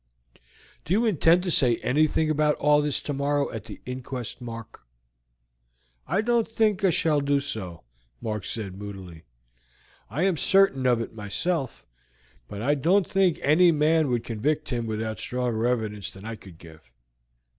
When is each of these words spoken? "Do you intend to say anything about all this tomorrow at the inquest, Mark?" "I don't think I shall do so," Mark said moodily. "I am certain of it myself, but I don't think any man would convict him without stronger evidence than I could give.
"Do 0.83 0.95
you 0.95 1.05
intend 1.05 1.43
to 1.43 1.51
say 1.51 1.75
anything 1.83 2.31
about 2.31 2.55
all 2.55 2.81
this 2.81 2.99
tomorrow 3.01 3.51
at 3.51 3.65
the 3.65 3.79
inquest, 3.85 4.41
Mark?" 4.41 4.81
"I 6.07 6.21
don't 6.21 6.47
think 6.47 6.83
I 6.83 6.89
shall 6.89 7.21
do 7.21 7.39
so," 7.39 7.83
Mark 8.19 8.43
said 8.43 8.79
moodily. 8.79 9.25
"I 10.09 10.23
am 10.23 10.37
certain 10.37 10.87
of 10.87 11.01
it 11.01 11.13
myself, 11.13 11.85
but 12.47 12.63
I 12.63 12.73
don't 12.73 13.07
think 13.07 13.37
any 13.43 13.71
man 13.71 14.07
would 14.07 14.23
convict 14.23 14.69
him 14.71 14.87
without 14.87 15.19
stronger 15.19 15.67
evidence 15.67 16.09
than 16.09 16.25
I 16.25 16.35
could 16.35 16.57
give. 16.57 16.81